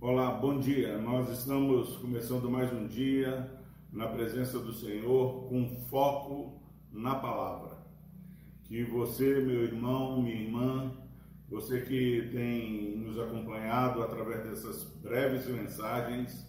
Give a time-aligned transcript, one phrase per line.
[0.00, 0.96] Olá, bom dia.
[0.98, 3.50] Nós estamos começando mais um dia
[3.92, 6.62] na presença do Senhor com foco
[6.92, 7.78] na palavra.
[8.62, 10.92] Que você, meu irmão, minha irmã,
[11.48, 16.46] você que tem nos acompanhado através dessas breves mensagens,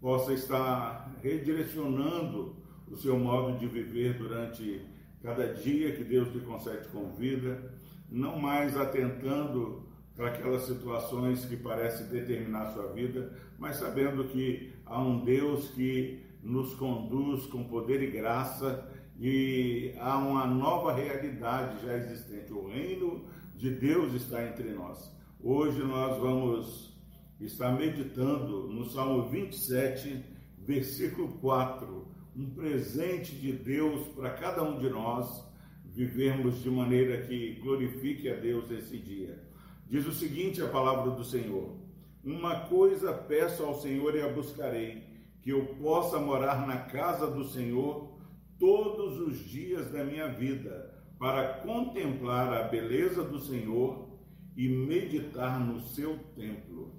[0.00, 2.56] possa estar redirecionando
[2.90, 4.84] o seu modo de viver durante
[5.22, 7.72] cada dia que Deus lhe concede com vida,
[8.10, 15.00] não mais atentando para aquelas situações que parecem determinar sua vida, mas sabendo que há
[15.00, 18.86] um Deus que nos conduz com poder e graça
[19.18, 22.52] e há uma nova realidade já existente.
[22.52, 23.24] O reino
[23.56, 25.14] de Deus está entre nós.
[25.40, 26.92] Hoje nós vamos
[27.40, 30.24] estar meditando no Salmo 27,
[30.58, 35.44] versículo 4, um presente de Deus para cada um de nós
[35.84, 39.42] vivermos de maneira que glorifique a Deus esse dia.
[39.86, 41.76] Diz o seguinte a palavra do Senhor:
[42.24, 45.02] Uma coisa peço ao Senhor e a buscarei,
[45.42, 48.18] que eu possa morar na casa do Senhor
[48.58, 54.08] todos os dias da minha vida, para contemplar a beleza do Senhor
[54.56, 56.94] e meditar no seu templo.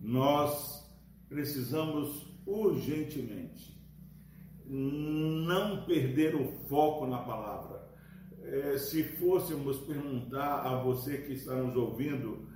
[0.00, 0.90] Nós
[1.28, 3.74] precisamos urgentemente
[4.66, 7.84] não perder o foco na palavra.
[8.42, 12.46] É, se fôssemos perguntar a você que está nos ouvindo,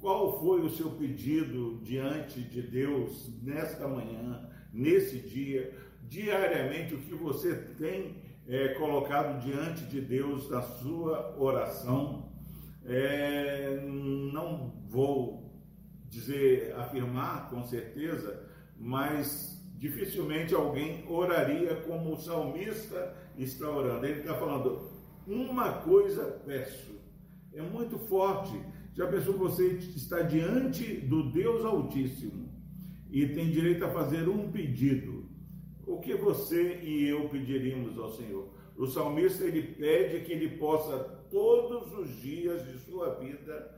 [0.00, 7.14] qual foi o seu pedido diante de Deus nesta manhã, nesse dia, diariamente, o que
[7.14, 12.30] você tem é, colocado diante de Deus na sua oração?
[12.84, 15.44] É, não vou
[16.10, 18.46] dizer, afirmar com certeza,
[18.78, 24.06] mas dificilmente alguém oraria como o salmista está orando.
[24.06, 24.88] Ele está falando,
[25.26, 26.94] uma coisa peço.
[27.52, 28.58] É muito forte.
[28.94, 32.48] Já pensou você está diante do Deus Altíssimo
[33.10, 35.24] e tem direito a fazer um pedido.
[35.86, 38.48] O que você e eu pediríamos ao Senhor?
[38.76, 40.98] O salmista ele pede que ele possa
[41.30, 43.72] todos os dias de sua vida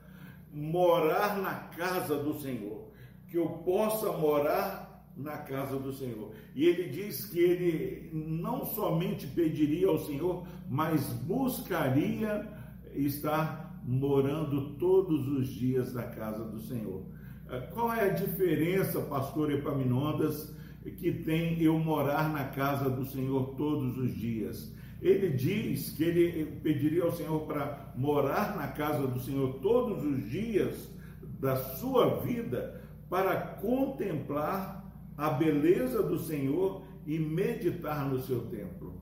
[0.53, 2.91] morar na casa do Senhor,
[3.28, 4.85] que eu possa morar
[5.16, 6.32] na casa do Senhor.
[6.54, 12.47] E ele diz que ele não somente pediria ao Senhor, mas buscaria
[12.94, 17.03] estar morando todos os dias na casa do Senhor.
[17.49, 20.54] Ah, qual é a diferença, pastor Epaminondas,
[20.99, 24.75] que tem eu morar na casa do Senhor todos os dias?
[25.00, 30.28] Ele diz que ele pediria ao Senhor para morar na casa do Senhor todos os
[30.28, 30.91] dias
[31.38, 34.85] da sua vida para contemplar
[35.16, 39.00] a beleza do Senhor e meditar no seu templo.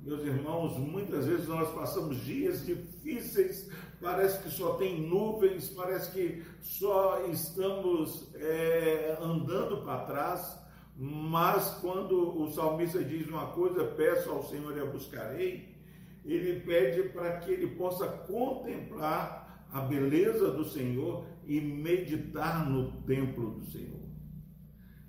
[0.00, 3.70] Meus irmãos, muitas vezes nós passamos dias difíceis,
[4.00, 10.58] parece que só tem nuvens, parece que só estamos é, andando para trás,
[10.96, 15.76] mas quando o salmista diz uma coisa, peço ao Senhor e a buscarei,
[16.24, 23.50] ele pede para que ele possa contemplar a beleza do Senhor e meditar no templo
[23.50, 24.07] do Senhor.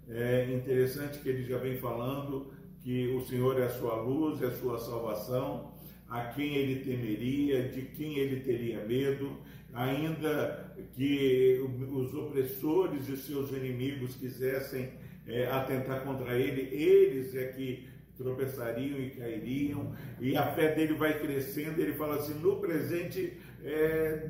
[0.10, 4.48] É interessante que ele já vem falando que o Senhor é a sua luz, é
[4.48, 5.72] a sua salvação,
[6.10, 9.38] a quem ele temeria, de quem ele teria medo,
[9.74, 11.60] ainda que
[11.92, 14.94] os opressores e seus inimigos quisessem
[15.28, 17.88] é, atentar contra ele, eles é que
[18.18, 24.28] tropeçariam e cairiam, e a fé dele vai crescendo, ele fala assim, no presente é,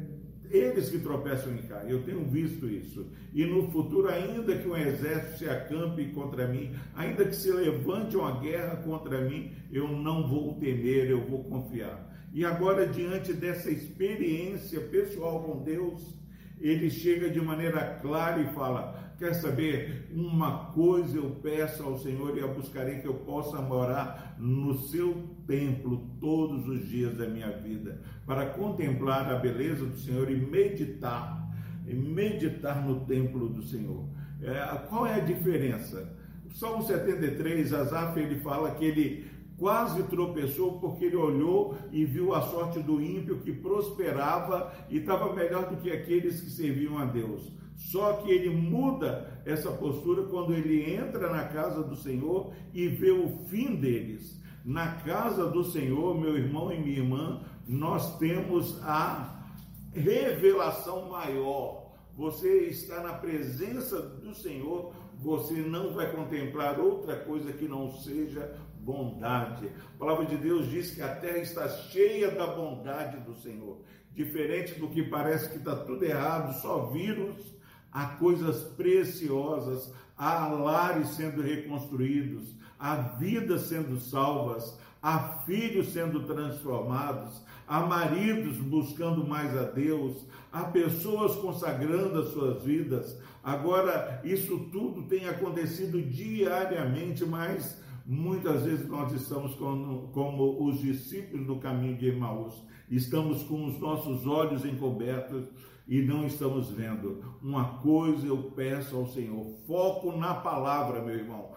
[0.50, 3.08] eles que tropeçam e caem, eu tenho visto isso.
[3.34, 8.18] E no futuro, ainda que um exército se acampe contra mim, ainda que se levante
[8.18, 12.10] uma guerra contra mim, eu não vou temer, eu vou confiar.
[12.34, 16.19] E agora, diante dessa experiência pessoal com Deus,
[16.59, 20.08] ele chega de maneira clara e fala: Quer saber?
[20.12, 25.30] Uma coisa eu peço ao Senhor e a buscarei que eu possa morar no seu
[25.46, 31.50] templo todos os dias da minha vida, para contemplar a beleza do Senhor e meditar,
[31.86, 34.06] e meditar no templo do Senhor.
[34.42, 36.18] É, qual é a diferença?
[36.54, 42.41] Salmo 73, Asaf, ele fala que ele quase tropeçou porque ele olhou e viu a
[42.41, 47.51] sorte do ímpio que prosperava e estava melhor do que aqueles que serviam a Deus.
[47.75, 53.11] Só que ele muda essa postura quando ele entra na casa do Senhor e vê
[53.11, 54.39] o fim deles.
[54.65, 59.45] Na casa do Senhor, meu irmão e minha irmã, nós temos a
[59.94, 61.89] revelação maior.
[62.17, 68.57] Você está na presença do Senhor, você não vai contemplar outra coisa que não seja
[68.80, 69.70] bondade.
[69.96, 73.81] A palavra de Deus diz que a terra está cheia da bondade do Senhor.
[74.14, 77.54] Diferente do que parece que está tudo errado, só vírus,
[77.92, 87.42] há coisas preciosas, há lares sendo reconstruídos, há vidas sendo salvas, há filhos sendo transformados,
[87.68, 93.18] há maridos buscando mais a Deus, há pessoas consagrando as suas vidas.
[93.44, 101.45] Agora, isso tudo tem acontecido diariamente, mas muitas vezes nós estamos como, como os discípulos
[101.45, 105.47] do caminho de Emaús, estamos com os nossos olhos encobertos
[105.88, 107.23] e não estamos vendo.
[107.39, 111.51] Uma coisa eu peço ao Senhor: foco na palavra, meu irmão.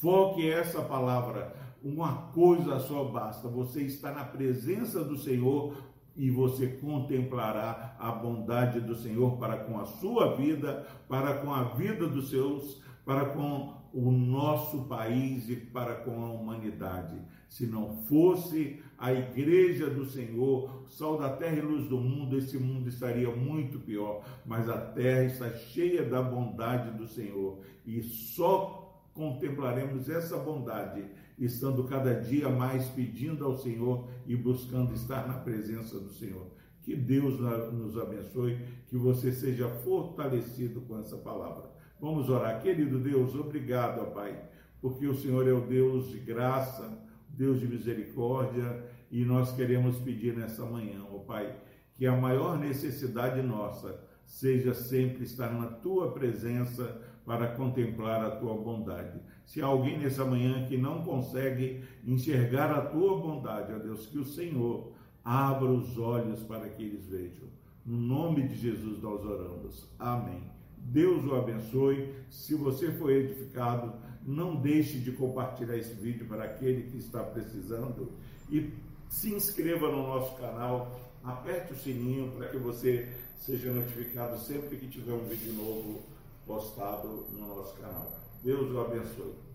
[0.00, 1.54] Foque essa palavra.
[1.82, 5.76] Uma coisa só basta: você está na presença do Senhor
[6.16, 11.64] e você contemplará a bondade do Senhor para com a sua vida, para com a
[11.64, 17.20] vida dos seus, para com o nosso país e para com a humanidade.
[17.48, 22.56] Se não fosse a igreja do Senhor, sal da terra e luz do mundo, esse
[22.58, 24.24] mundo estaria muito pior.
[24.46, 31.04] Mas a terra está cheia da bondade do Senhor e só contemplaremos essa bondade
[31.38, 36.46] estando cada dia mais pedindo ao Senhor e buscando estar na presença do Senhor.
[36.82, 37.40] Que Deus
[37.72, 38.58] nos abençoe,
[38.88, 41.70] que você seja fortalecido com essa palavra.
[42.00, 42.62] Vamos orar.
[42.62, 44.40] Querido Deus, obrigado, ó Pai,
[44.80, 46.98] porque o Senhor é o Deus de graça,
[47.28, 51.54] Deus de misericórdia, e nós queremos pedir nessa manhã, ó Pai,
[51.94, 58.54] que a maior necessidade nossa seja sempre estar na tua presença para contemplar a tua
[58.54, 59.20] bondade.
[59.44, 64.18] Se há alguém nessa manhã que não consegue enxergar a tua bondade, ó Deus, que
[64.18, 64.92] o Senhor
[65.24, 67.48] abra os olhos para que eles vejam.
[67.84, 69.88] No nome de Jesus nós oramos.
[69.98, 70.59] Amém.
[70.80, 72.14] Deus o abençoe.
[72.30, 73.92] Se você foi edificado,
[74.24, 78.12] não deixe de compartilhar esse vídeo para aquele que está precisando
[78.50, 78.72] e
[79.08, 84.86] se inscreva no nosso canal, aperte o sininho para que você seja notificado sempre que
[84.88, 86.02] tiver um vídeo novo
[86.46, 88.12] postado no nosso canal.
[88.42, 89.50] Deus o abençoe.